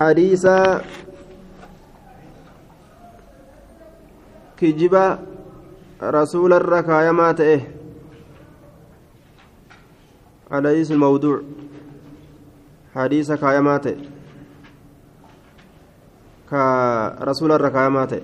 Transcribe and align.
حديث 0.00 0.46
كجبا 4.56 5.18
رسول 6.02 6.52
الركايا 6.52 7.12
ما 7.12 7.32
تئه 7.32 7.60
حديث 10.50 10.90
الموضوع 10.90 11.40
حديث 12.94 13.32
كايا 13.32 13.60
ما 13.60 13.76
تئه 13.76 13.96
كرسول 16.50 17.52
الركايا 17.52 17.88
ما 17.88 18.04
تئه 18.04 18.22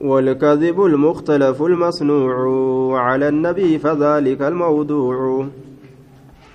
والكذب 0.00 0.84
المختلف 0.84 1.62
المصنوع 1.62 3.00
على 3.00 3.28
النبي 3.28 3.78
فذلك 3.78 4.42
الموضوع 4.42 5.46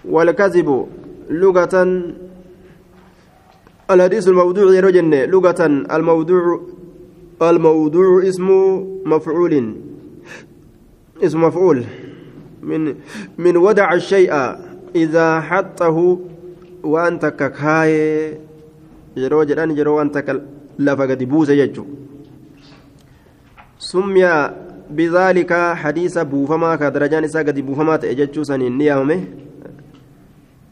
والكذب 0.06 0.88
لغة 1.32 1.76
الحديث 3.92 4.28
الموضوع 4.28 4.76
يرجن 4.76 5.14
لغة 5.16 5.66
الموضوع 5.96 6.62
الموضوع 7.42 8.28
اسم 8.28 8.48
مفعول. 9.06 9.76
اسم 11.24 11.44
مفعول. 11.44 11.84
من 12.62 12.96
من 13.38 13.58
ودع 13.58 13.94
الشيء 13.94 14.34
إذا 14.96 15.42
حطه 15.42 16.20
وأنت 16.84 17.26
ككاي 17.26 18.38
yeroo 19.12 19.44
jedhan 19.44 19.76
yeroo 19.76 20.00
wanta 20.00 20.24
lafa 20.80 21.08
gadi 21.08 21.26
buuse 21.26 21.52
سمي 23.82 24.52
بذلك 24.92 25.54
حديث 25.54 26.18
بوفما 26.18 26.76
كدرجان 26.76 27.24
إسا 27.24 27.40
قد 27.40 27.60
بوفما 27.60 27.96
تأججو 27.96 28.44
سنين 28.44 28.78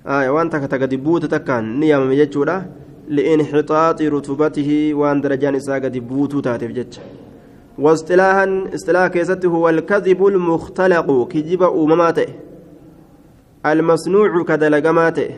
نيامه 0.06 0.22
آية 0.22 0.30
وانت 0.30 0.56
كتقد 0.56 0.96
بوت 0.96 1.26
تكان 1.26 1.80
نيامه 1.80 2.14
ججو 2.14 2.44
لانحطاط 3.08 4.02
رتبته 4.02 4.94
وان 4.94 5.22
درجان 5.22 5.56
إسا 5.56 5.74
قد 5.74 5.98
بوت 5.98 6.44
تاتف 6.44 6.72
جج 6.72 6.94
واصطلاحا 7.80 8.64
اصطلاح 8.76 9.08
كيسته 9.08 9.48
هو 9.48 9.70
الكذب 9.70 10.26
المختلق 10.26 11.28
كجب 11.28 11.64
أمماته 11.64 12.28
المصنوع 13.66 14.44
كدلقماته 14.44 15.30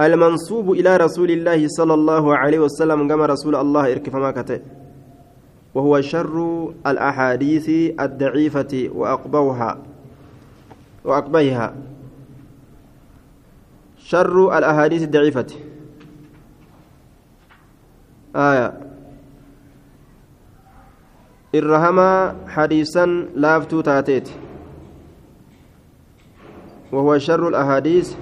المنصوب 0.00 0.70
إلى 0.72 0.96
رسول 0.96 1.30
الله 1.30 1.68
صلى 1.68 1.94
الله 1.94 2.36
عليه 2.36 2.58
وسلم 2.58 3.08
كما 3.08 3.26
رسول 3.26 3.54
الله 3.56 3.92
إركفما 3.92 4.30
كته 4.30 4.60
وهو 5.74 6.00
شر 6.00 6.36
الأحاديث 6.86 7.68
الضعيفة 8.00 8.90
وأقبوها 8.94 9.78
وأقبيها 11.04 11.74
شر 14.04 14.58
الأحاديث 14.58 15.02
الضعيفة. 15.02 15.46
آية. 18.36 18.80
الرهما 21.54 22.36
حديثا 22.48 23.06
لافتو 23.34 23.80
تاتيت. 23.80 24.28
وهو 26.92 27.18
شر 27.18 27.48
الأحاديث 27.48 28.14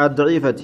الضعيفة. 0.00 0.60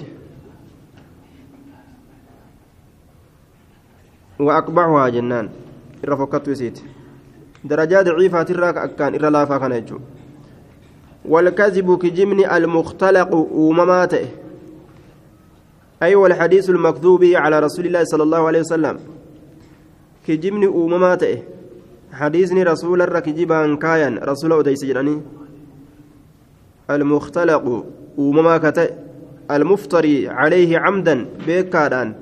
وأقبعها 4.39 5.09
جنان. 5.09 5.49
إرى 6.07 6.17
فكت 6.17 6.49
وسيت 6.49 6.81
درجات 7.63 8.05
ضعيفة 8.05 8.43
تراك 8.43 8.77
أكان. 8.77 9.15
إرى 9.15 9.29
لافا 9.29 9.57
كان 9.57 9.85
والكذب 11.25 11.97
كجمن 11.97 12.45
المختلق 12.45 13.35
ومماته 13.35 14.27
أي 16.03 16.15
والحديث 16.15 16.69
المكذوب 16.69 17.23
على 17.23 17.59
رسول 17.59 17.85
الله 17.85 18.03
صلى 18.03 18.23
الله 18.23 18.47
عليه 18.47 18.59
وسلم. 18.59 18.99
كجمن 20.27 20.67
ومماته 20.67 21.41
حديثني 22.13 22.63
رسول 22.63 23.01
الركجبان 23.01 23.77
كاين 23.77 24.17
رسول 24.17 24.53
أديس 24.53 24.85
جراني 24.85 25.21
المختلق 26.89 27.85
ومماكته 28.17 28.87
المفتري 29.51 30.29
عليه 30.29 30.79
عمدا 30.79 31.25
بكاران 31.47 32.13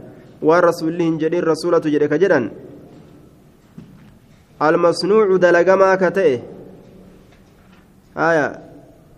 waan 0.41 0.63
rasuulli 0.63 1.03
hin 1.03 1.19
jedhin 1.19 1.43
rasuulatu 1.43 1.91
jedhe 1.91 2.07
ka 2.07 2.17
jedhan 2.17 2.51
almasnuucu 4.59 5.35
dalagamaa 5.37 5.97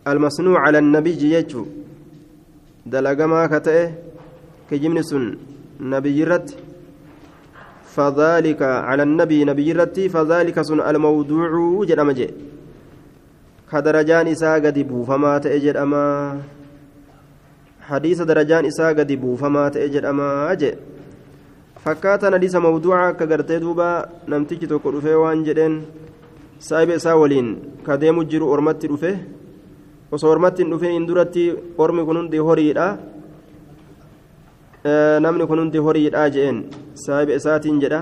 ka 0.03 0.11
almasnuu 0.11 0.55
cala 0.55 0.77
annabiyyi 0.77 1.31
jechu 1.33 1.67
dalagamaa 2.85 3.47
ka 3.47 3.59
ta'e 3.59 3.85
kijibni 4.69 5.03
sun 5.03 5.37
nabiyyirratti 5.79 6.71
فذلك 7.91 8.61
على 8.61 9.03
النبي 9.03 9.43
نبي 9.51 9.71
رتي 9.71 10.09
فذلك 10.09 10.61
سن 10.61 10.79
الموضوع 10.79 11.83
جدما 11.85 12.13
جي 12.13 12.29
كدرجان 13.71 14.27
إساء 14.27 14.55
قد 14.65 14.79
بوفما 14.79 15.37
تأجد 15.37 15.75
أما 15.75 16.39
حديث 17.81 18.21
درجان 18.21 18.65
إساء 18.65 18.95
قد 18.95 19.11
بوفما 19.11 19.69
تأجد 19.69 20.05
أما 20.05 20.51
أجد 20.51 20.75
fakkaataan 21.81 22.37
hadiisa 22.37 22.61
mawduuca 22.61 23.09
akka 23.09 23.25
gartee 23.25 23.57
duuba 23.59 24.05
namtichi 24.29 24.67
tokko 24.69 24.91
dhufee 24.93 25.17
waan 25.17 25.41
jedheen 25.41 25.81
saahiba 26.61 26.93
isaa 26.93 27.17
waliin 27.17 27.47
ka 27.85 27.97
deemu 27.97 28.21
osoo 30.11 30.31
ormatti 30.31 30.63
hin 30.63 30.71
dhufin 30.71 31.07
duratti 31.07 31.43
ormi 31.77 32.05
kun 32.05 32.17
hundi 32.17 32.37
horiidha 32.47 32.87
namni 35.25 35.47
kun 35.47 35.59
hundi 35.59 35.77
horiidha 35.85 36.23
jedheen 36.35 36.57
saahiba 37.05 37.33
isaatiin 37.39 37.79
jedha 37.83 38.01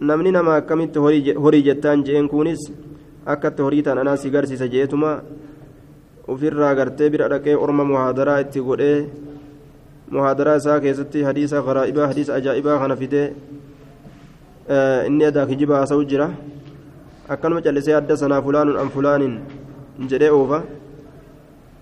namni 0.00 0.30
nama 0.36 0.56
akkamitti 0.60 0.98
horii 1.44 1.62
jettaan 1.68 2.04
jedheen 2.06 2.28
kunis 2.28 2.62
akkatti 3.34 3.62
horii 3.62 3.82
ta'an 3.82 3.98
anaa 3.98 4.16
si 4.16 4.30
garsiisa 4.30 4.66
jeetuma 4.74 5.10
ofirraa 6.28 6.74
gartee 6.74 7.10
bira 7.10 7.28
dhaqee 7.32 7.54
orma 7.64 7.84
muhaadaraa 7.84 8.38
itti 8.44 8.60
godhee 8.68 8.98
muhaadaraa 10.10 10.56
isaa 10.62 10.80
keessatti 10.80 11.22
hadiisa 11.28 11.62
garaa'ibaa 11.68 12.06
hadiisa 12.10 12.34
ajaa'ibaa 12.38 12.78
kana 12.82 12.96
fidee 12.96 13.28
inni 15.06 15.24
adaa 15.30 15.46
kijiba 15.46 15.78
haasa'u 15.78 16.04
jira 16.10 16.28
akkanuma 17.28 17.62
callisee 17.62 17.94
adda 18.00 18.16
sanaa 18.22 18.42
fulaanuun 18.42 18.78
an 18.82 18.90
fulaanin 18.96 19.34
jedhee 20.10 20.30
oofa 20.38 20.58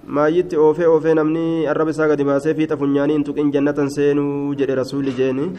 maayyitti 0.06 0.56
oofee 0.66 0.86
oofee 0.92 1.14
namni 1.18 1.66
arraba 1.72 1.90
isaa 1.96 2.08
gadi 2.12 2.24
baasee 2.30 2.54
fiixa 2.60 2.76
funyaanii 2.82 3.16
hin 3.18 3.24
tuqin 3.28 3.52
jannatan 3.56 3.90
seenuu 3.96 4.54
jedhe 4.60 4.74
rasuulli 4.80 5.14
jeeni 5.18 5.50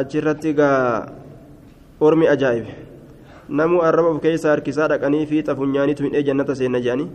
achirratti 0.00 0.54
gaa 0.60 0.80
ormi 2.00 2.28
ajaa'ibe 2.34 2.72
namuu 3.60 3.80
arraba 3.88 4.08
of 4.16 4.20
keessa 4.26 4.50
harkisaa 4.52 4.88
dhaqanii 4.92 5.24
fiixa 5.32 5.56
funyaaniitu 5.62 6.04
hidhee 6.08 6.22
jannata 6.28 6.54
seenna 6.60 6.80
jedhanii 6.86 7.10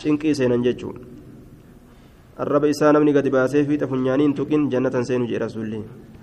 cinqii 0.00 0.34
seenan 0.40 0.64
jechuudha. 0.66 1.00
arraba 2.38 2.68
isaa 2.68 2.92
namni 2.92 3.12
gadi 3.16 3.30
baasee 3.30 3.64
fiixa 3.64 3.86
funyaaniin 3.90 4.34
tuqin 4.34 4.68
jannatan 4.72 5.04
seenu 5.08 5.26
jee 5.28 5.38
rasuulli 5.38 5.78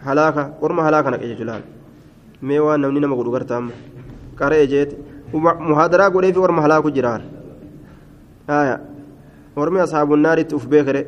halaaka 0.06 0.44
orma 0.62 0.84
halaaka 0.88 1.12
naqe 1.14 1.26
jechuudha 1.32 1.56
mee 2.48 2.60
waan 2.66 2.82
namni 2.86 3.00
nama 3.02 3.16
godhu 3.20 3.32
gartaam 3.36 3.72
qaree 4.40 4.68
jeeti 4.74 4.96
muhaadaraa 5.34 6.10
godhee 6.10 6.34
fi 6.34 6.40
orma 6.40 6.62
halaaku 6.66 6.92
jiraan 6.98 7.22
haya 8.48 8.80
ormi 9.56 9.80
ashaabun 9.86 10.22
naaritti 10.26 10.56
uf 10.56 10.68
beekere 10.74 11.02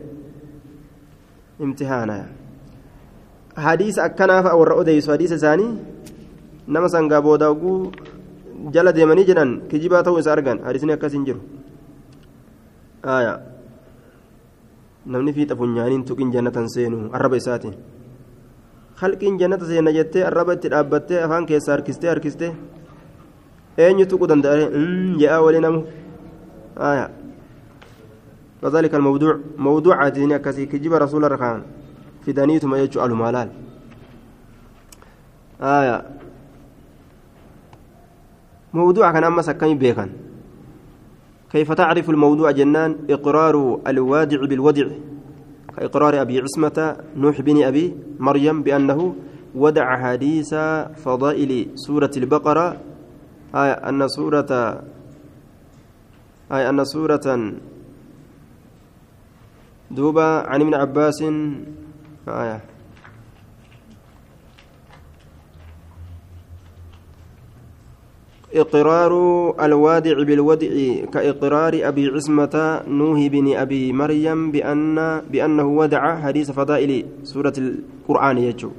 imtihaanaya 1.59 2.25
hadiisa 3.66 4.03
akkanaaf 4.08 4.46
warra 4.59 4.75
odeysu 4.81 5.12
hadiisa 5.12 5.35
isaanii 5.41 5.72
nama 6.68 6.90
sangaa 6.90 7.22
booda 7.22 7.50
oguu 7.50 7.91
jala 8.75 8.96
deemanii 8.97 9.25
jedhan 9.31 9.52
kijibaa 9.72 10.03
ta'uu 10.03 10.19
isa 10.24 10.31
argan 10.35 10.64
hadiisni 10.68 10.94
akkas 10.97 11.14
hin 11.18 11.25
jiru 11.25 11.41
haya 13.03 13.34
namni 15.05 15.34
fiixa 15.34 15.55
funyaaniin 15.59 16.05
tuqiin 16.09 16.32
jannatan 16.35 16.70
seenu 16.76 17.09
arraba 17.17 17.38
isaati 17.41 17.72
halqiin 19.02 19.38
jannata 19.41 19.66
seena 19.72 19.91
jettee 19.97 20.23
arraba 20.29 20.53
itti 20.58 20.72
dhaabbattee 20.73 21.22
afaan 21.26 21.46
keessaa 21.46 21.76
harkistee 21.76 22.09
harkistee 22.09 22.52
eenyu 23.77 24.05
tuquu 24.07 24.27
danda'a 24.27 24.69
je'aa 25.19 25.41
walii 25.41 25.61
namu 25.61 25.83
فذلك 28.61 28.95
الموضوع 28.95 29.39
موضوع 29.57 29.95
عادين 29.95 30.37
كسي 30.37 30.66
كجيب 30.66 30.93
رسول 30.93 31.25
الركان 31.25 31.61
في 32.25 32.31
دنيتم 32.31 32.75
يجو 32.75 33.05
المالال 33.05 33.49
آية 35.61 35.97
موضوع 38.73 39.11
كان 39.11 39.23
أما 39.23 39.41
سكين 39.41 39.77
بيكن 39.77 40.09
كيف 41.51 41.72
تعرف 41.72 42.09
الموضوع 42.09 42.51
جنان 42.51 42.95
إقرار 43.09 43.79
الوادع 43.87 44.39
بالودع 44.45 44.87
كإقرار 45.77 46.22
أبي 46.22 46.41
عصمة 46.41 46.97
نوح 47.17 47.41
بن 47.41 47.63
أبي 47.63 47.95
مريم 48.19 48.63
بأنه 48.63 49.16
ودع 49.55 49.87
حديث 49.97 50.55
فضائل 51.05 51.51
سورة 51.75 52.11
البقرة 52.17 52.67
أي 53.56 53.72
أن 53.72 54.08
سورة 54.08 54.52
أي 56.52 56.70
أن 56.70 56.86
سورة 56.86 57.28
دوبا 59.92 60.50
عن 60.50 60.62
ابن 60.62 60.74
عباس 60.74 61.22
آية. 62.28 62.62
إقرار 68.56 69.14
الوادع 69.66 70.24
بالودع 70.24 71.06
كإقرار 71.12 71.74
أبي 71.88 72.08
عصمة 72.08 72.84
نوح 72.88 73.28
بن 73.28 73.56
أبي 73.56 73.94
مريم 73.94 74.52
بأن 74.52 74.96
بأنه 75.32 75.68
ودع 75.68 76.22
حديث 76.22 76.52
فضائل 76.52 77.06
سورة 77.24 77.53
القرآن 77.58 78.38
يجو. 78.38 78.72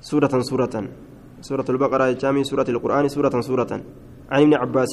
سورة 0.00 0.28
سورة 0.28 0.42
سورة. 0.42 1.05
البقرة 1.44 2.06
جامي 2.22 2.42
سورة 2.44 2.68
القرآن 2.74 3.08
سورة 3.08 3.34
سورة 3.40 3.72
عن 4.32 4.40
ابن 4.42 4.54
عباس 4.54 4.92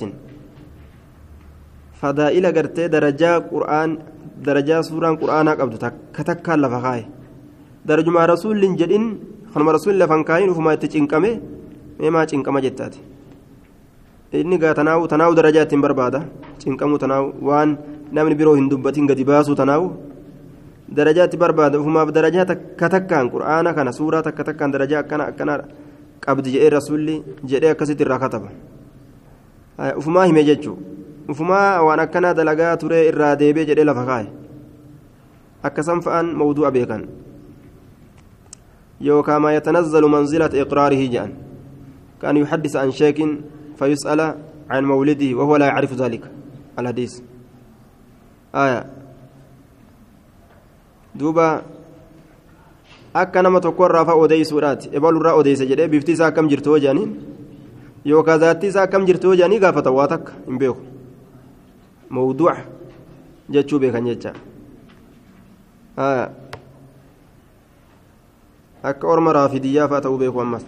فضائل 2.02 2.46
قرتي 2.56 2.88
درجة 2.88 3.32
قرآن 3.52 3.90
درجة 4.48 4.82
سورة 4.82 5.10
قرآن 5.22 5.48
قبض 5.50 5.76
كتكا 6.16 6.54
لفخاي 6.62 7.02
درجة 7.86 8.10
مع 8.10 8.26
رسول 8.26 8.62
جدين 8.80 9.04
خنم 9.52 9.68
رسول 9.70 9.94
لفنكاين 10.00 10.50
وفما 10.50 10.76
تشنكمه 10.76 11.34
meemaa 12.00 12.26
cinqama 12.26 12.62
jettaati 12.66 13.02
inni 14.40 14.58
gaa 14.62 14.74
tanaawu 14.80 15.08
tanaawu 15.12 15.36
darajaa 15.40 15.66
ittiin 15.66 15.82
barbaada 15.86 16.20
cinqamuu 16.64 16.98
tanaawu 17.04 17.28
waan 17.50 17.78
namni 18.18 18.36
biroo 18.40 18.56
hin 18.60 18.70
dubbatin 18.72 19.08
gadi 19.12 19.24
baasuu 19.30 19.56
tanaawu 19.62 19.92
darajaa 21.00 21.28
itti 21.30 21.38
barbaada 21.44 21.80
ufumaaf 21.82 22.12
darajaa 22.18 22.46
takka 22.52 22.90
takkaan 22.96 23.30
qur'aana 23.36 23.76
kana 23.78 23.94
suuraa 24.00 24.24
takka 24.28 24.44
takkaan 24.50 24.74
darajaa 24.76 25.04
akkana 25.06 25.30
akkana 25.34 25.60
qabdi 26.26 26.56
jedhee 26.56 26.70
rasuulli 26.78 27.16
jedhee 27.52 27.72
akkasitti 27.76 28.04
irraa 28.08 28.20
kataba 28.26 28.50
ufumaa 29.98 30.26
hime 30.32 30.44
jechuu 30.50 30.78
ufumaa 31.30 31.82
waan 31.88 32.00
akkanaa 32.06 32.34
dalagaa 32.40 32.78
turee 32.78 33.04
irraa 33.12 33.36
deebee 33.36 33.66
jedhee 33.70 33.88
lafa 33.92 34.06
kaa'e 34.12 34.28
akkasan 35.70 36.02
fa'aan 36.08 36.36
mawduu'a 36.42 36.72
beekan 36.76 37.08
yookaan 39.08 39.42
maa 39.42 39.56
yatanazzalu 39.58 40.10
manzilata 40.18 40.62
iqraarihi 40.66 41.10
jedhan 41.16 41.34
كان 42.24 42.38
يحدث 42.38 42.76
عن 42.76 42.92
شيخ 42.92 43.18
فيسأل 43.76 44.22
عن 44.70 44.84
مولده 44.86 45.36
وهو 45.36 45.56
لا 45.56 45.66
يعرف 45.66 45.94
ذلك 45.94 46.24
الحديث 46.80 47.20
آية 48.56 48.86
دوبا 51.16 51.62
akka 53.14 53.42
nama 53.42 53.62
tokko 53.62 53.86
irraa 53.86 54.06
fa'a 54.06 54.16
odeessuudhaati 54.26 54.90
ebalurraa 55.00 55.34
odeessa 55.42 55.66
jedhee 55.72 55.88
bifti 55.88 56.12
isaa 56.18 56.28
akkam 56.34 56.50
jirtu 56.50 56.70
hoo 56.70 56.80
jedhaniin 56.86 57.12
yookaan 58.12 58.40
zaatti 58.46 58.68
isaa 58.74 58.86
akkam 58.90 59.06
jirtu 59.10 59.28
hoo 59.28 59.36
jedhanii 59.36 59.60
gaafata 59.66 59.92
waa 59.98 60.08
takka 60.14 60.38
hin 60.48 60.58
beeku 60.60 60.82
mawduuca 62.10 62.56
jechuu 63.58 63.80
beekan 63.80 64.08
jecha 64.12 64.34
akka 68.84 69.08
orma 69.08 69.34
raafidiyyaa 69.40 69.88
fa'a 69.88 70.02
ta'uu 70.02 70.18
beeku 70.18 70.42
ammas. 70.42 70.66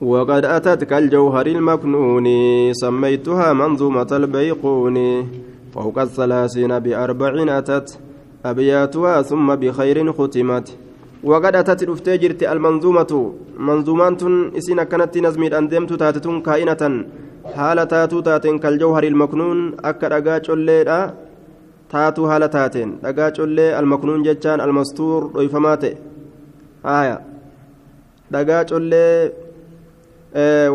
وقد 0.00 0.44
أتت 0.44 0.84
كالجوهر 0.84 1.46
المكنون 1.46 2.26
سميتها 2.72 3.52
منظومة 3.52 4.06
البيقون 4.12 5.28
فوق 5.74 5.98
الثلاثين 5.98 6.78
بأربع 6.78 7.58
أتت 7.58 7.98
أبياتها 8.44 9.22
ثم 9.22 9.54
بخير 9.54 10.12
ختمت 10.12 10.76
وقد 11.24 11.56
أتت 11.56 11.82
الأفتجرت 11.82 12.42
المنظومة. 12.54 13.12
منظومات 13.58 14.22
إسين 14.58 14.82
كانت 14.90 15.14
نزمي 15.18 15.48
أندمت 15.58 15.92
تاتتون 15.92 16.36
كائنة. 16.46 16.82
حالة 17.56 17.84
تاتو 17.84 18.20
تاتين 18.20 18.58
كالجوهر 18.58 19.04
المكنون. 19.12 19.58
أكا 19.84 20.08
رقاج 20.08 20.46
الليل 20.50 20.90
تاتو 21.90 22.22
حالة 22.30 22.46
تاتين. 22.46 22.88
رقاج 23.04 23.36
الليل 23.40 23.74
المكنون 23.80 24.22
جتان 24.22 24.60
المستور 24.60 25.20
ويفمات 25.34 25.84
آية. 26.98 27.16
رقاج 28.34 28.72
الليل 28.72 29.32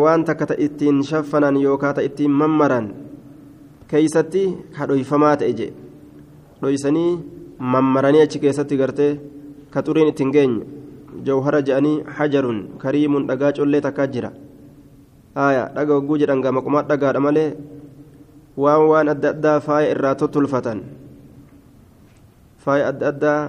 waan 0.04 0.24
takka 0.24 0.46
ta 0.46 0.56
ittiin 0.66 1.04
shaffanan 1.04 1.56
yookaan 1.60 1.96
ta 1.96 2.02
ittiin 2.02 2.32
mammaran 2.32 2.86
keeysatti 3.92 4.44
ka 4.76 4.88
dhoyfamaa 4.88 5.36
ta'e 5.36 5.54
je 5.60 5.68
dhoysanii 6.62 7.20
mammaranii 7.60 8.24
jawhara 11.24 11.62
je'anii 11.62 12.04
hajarun 12.18 12.80
kariimun 12.82 13.28
dhagaa 13.28 13.52
collee 13.58 13.82
takkaa 13.82 14.08
jira 14.08 14.32
aayaa 15.36 15.70
dhaga 15.76 15.94
hogguu 15.98 16.18
jedhan 16.22 16.42
gama 16.42 16.62
qumaa 16.66 16.84
dhagaadha 16.92 17.20
malee 17.20 17.50
waan 18.58 18.84
waan 18.92 19.10
adda 19.16 19.30
addaa 19.36 19.58
faaya 19.68 19.92
irraa 19.96 20.16
tottolfatan 20.22 20.84
faaya 22.64 22.88
adda 22.92 23.08
addaa 23.14 23.42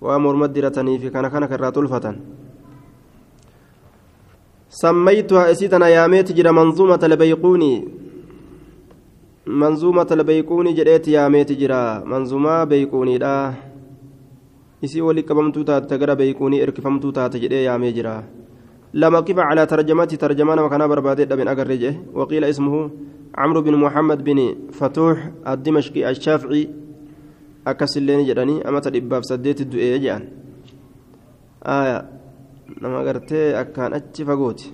waan 0.00 0.22
morma 0.22 0.48
diratanii 0.48 0.98
fi 1.02 1.10
kana 1.10 1.30
kana 1.30 1.50
irraa 1.50 1.72
tolfatan. 1.72 2.16
سميتها 4.72 5.52
اسيتنا 5.52 5.88
يا 5.88 6.06
ميت 6.08 6.32
جرى 6.32 6.48
منظومة 6.52 7.02
البيقوني 7.04 7.74
منظومة 9.46 10.08
البيقوني 10.16 10.72
جريت 10.72 11.08
يا 11.12 11.28
ميت 11.28 11.52
جرى 11.52 11.84
منظومة 12.08 12.64
ولي 14.82 15.22
كبمتو 15.22 15.62
تات 15.62 15.90
تقرا 15.90 16.14
بيقوني 16.14 16.62
اركفمتو 16.62 17.10
تات 17.10 17.36
جري 17.36 17.64
يا 17.64 17.76
مي 17.76 17.92
جرى 17.92 18.24
لما 18.94 19.20
كيف 19.20 19.38
على 19.38 19.66
ترجمتي 19.66 20.16
ترجمان 20.16 20.58
وكان 20.58 20.88
بربادي 20.88 21.24
بن 21.24 21.48
أقرجه 21.48 21.94
وقيل 22.14 22.44
اسمه 22.44 22.90
عمرو 23.38 23.60
بن 23.62 23.74
محمد 23.74 24.24
بن 24.24 24.38
فتوح 24.72 25.30
الدمشقي 25.48 26.10
الشافعي 26.10 26.68
أكسلين 27.66 28.26
جراني 28.26 28.68
أما 28.68 28.80
تدباب 28.80 29.22
سديت 29.24 29.60
الدؤية 29.60 29.96
جان 29.96 30.22
آية 31.66 32.22
nama 32.80 33.04
gartee 33.04 33.54
akkaan 33.56 33.92
achi 33.92 34.24
fagooti. 34.24 34.72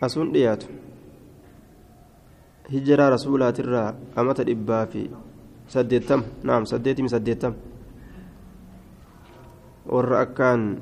Asuun 0.00 0.32
dhiyaatu. 0.34 0.66
Hijiraa 2.72 3.10
rasuulaatirraa 3.10 3.94
amata 4.16 4.44
dhibbaa 4.46 4.86
fi 4.86 5.10
saddeettama 5.74 6.24
naam 6.44 6.66
saddeetimi 6.66 7.08
saddeettama 7.08 7.56
warra 9.88 10.20
akkaan 10.24 10.80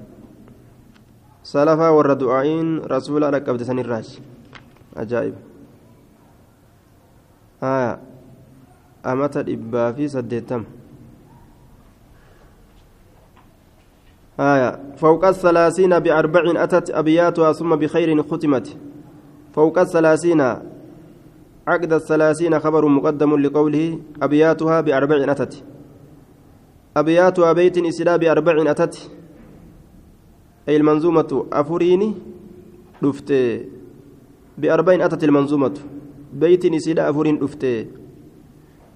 salafaa 1.43 1.94
warra 1.94 2.19
du'aa'iin 2.19 2.82
rasuulaa 2.85 3.31
dhaqqabde 3.35 3.64
sanirraachi 3.64 4.23
ajaa'iba 5.03 5.41
amata 9.03 9.46
dhibbaa 9.46 9.93
fi 9.93 10.08
saddeettama 10.08 10.67
آية 14.41 14.79
فوق 14.96 15.25
الثلاثين 15.25 15.98
بأربع 15.98 16.65
أتت 16.65 16.91
أبياتها 16.91 17.53
ثم 17.53 17.77
بخير 17.77 18.22
ختمت 18.22 18.77
فوق 19.55 19.79
الثلاثين 19.79 20.41
عقد 21.69 21.93
الثلاثين 21.93 22.60
خبر 22.60 22.89
مقدم 22.89 23.36
لقوله 23.36 23.98
أبياتها 24.22 24.81
بأربع 24.81 25.32
أتت 25.32 25.65
أبياتها 26.96 27.53
بيت 27.53 27.79
إسلا 27.79 28.17
بأربع 28.17 28.70
أتت. 28.70 29.10
أي 30.69 30.76
المنظومة 30.76 31.46
أفريني 31.53 32.15
رفت 33.05 33.31
بأربع 34.58 35.05
أتت 35.05 35.24
المنظومة. 35.24 35.74
بيت 36.32 36.65
إسلا 36.65 37.10
أفرين 37.10 37.36
رفت 37.43 37.65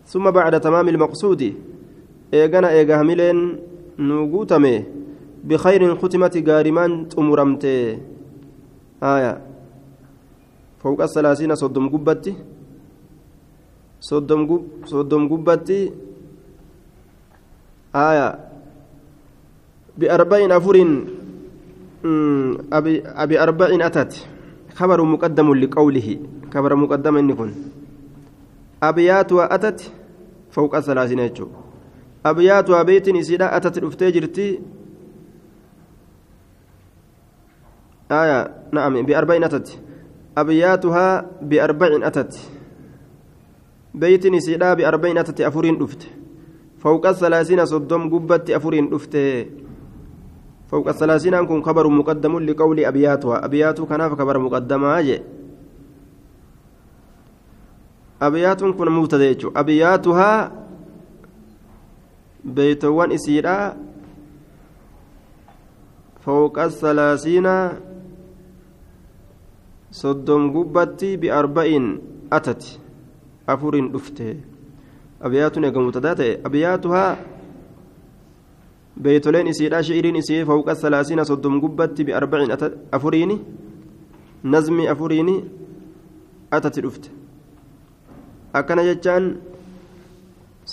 ثم 0.07 0.31
بعد 0.31 0.61
تمام 0.61 0.89
المقصود 0.89 1.55
إيغانا 2.35 2.71
إيغا 2.71 3.03
هميلين 3.03 3.39
نوغوتامي. 3.99 4.85
بخير 5.45 5.97
ختمت 5.97 6.49
غارمان 6.49 7.09
تمرمت 7.09 7.65
آية. 9.03 9.33
فوق 10.81 11.03
الثلاثين 11.03 11.55
صدم 11.55 11.89
قبتي 11.89 12.35
صدم 14.01 14.41
قب 14.49 14.63
صدم 14.85 15.29
قبتي 15.29 15.93
آية 17.95 18.39
بأربعين 19.99 20.53
أفر 20.53 20.77
أبي 22.73 23.03
أبي 23.07 23.43
أربعين 23.43 23.83
أتت. 23.83 24.27
خبر 24.75 25.03
مقدم 25.03 25.55
لقوله 25.55 26.19
خبر 26.55 26.77
مقدم 26.77 27.17
إنكم 27.17 27.53
أبياتها 28.83 29.55
أتت 29.55 29.93
فوق 30.51 30.75
الثلاثين 30.77 31.19
يجو. 31.19 31.49
أبياتها 32.27 32.83
بيت 32.83 33.09
إسيدا 33.09 33.57
أتت 33.57 33.79
الأفتاجرتي 33.79 34.61
آية 38.13 38.55
نعم 38.73 39.03
بأربعين 39.03 39.45
أتت. 39.45 39.79
أبياتها 40.39 41.27
بأربع 41.43 42.07
أتت. 42.07 42.39
بيت 43.95 44.27
نسيدا 44.27 44.75
بأربعين 44.75 45.19
أتت 45.19 45.41
أفرين 45.41 45.83
أفت 45.83 46.20
فوق 46.81 47.07
الثلاثين 47.07 47.61
صدم 47.67 48.09
قبت 48.09 48.51
أفرين 48.51 48.95
أفت 48.95 49.17
فوق 50.71 50.89
الثلاثين 50.89 51.35
أنكم 51.35 51.63
خبر 51.63 51.89
مقدم 51.89 52.39
لقول 52.39 52.79
أبياتها 52.85 53.45
أبيات 53.45 53.81
كان 53.81 54.17
خبر 54.17 54.39
مقدم 54.39 54.85
أجي 54.85 55.19
abiyaatuun 58.21 58.77
kun 58.77 58.93
mubtada 58.93 59.25
jechuudha 59.25 59.61
abiyaatuhaa 59.61 60.51
beeytowwan 62.57 63.13
isiidha 63.17 63.55
fawqa 66.25 66.71
salaasiina 66.71 67.55
soddom 70.01 70.53
gubbatti 70.53 71.17
biarba'in 71.17 71.87
atati 72.31 72.77
afuriin 75.21 75.27
dhufte 75.27 75.27
abiyaatuun 75.29 75.65
eega 75.69 75.81
mubtadaa 75.85 76.15
ta'e 76.21 76.33
abiyaatuhaa 76.49 77.11
beeytoleen 79.03 79.47
isiidha 79.53 79.83
shi'iriin 79.89 80.17
isii 80.23 80.45
fawqa 80.51 80.75
salaasiina 80.83 81.25
soddom 81.31 81.61
gubbatti 81.61 82.05
biarba'in 82.09 82.53
afuriini 82.99 83.37
nazmi 84.55 84.89
afuriini 84.95 85.37
atati 86.59 86.81
dhufte 86.87 87.09
akkana 88.61 88.83
jechaan 88.91 89.25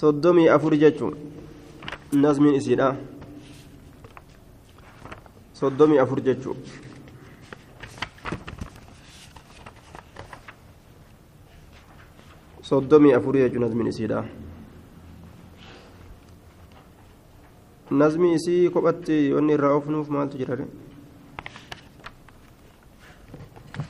soddomii 0.02 0.50
afuri 0.50 0.78
jechuun 0.84 1.16
nazmiin 2.24 2.56
soddomii 12.70 13.14
afurii 13.18 13.42
jechuun 13.46 13.64
nazmiin 13.66 13.88
isiidha 13.94 14.20
nazmii 18.02 18.34
isii 18.38 18.70
kophatti 18.76 19.18
wanni 19.36 19.54
irraa 19.58 19.74
oofnuuf 19.78 20.10
maaltu 20.16 20.38
jira 20.42 20.58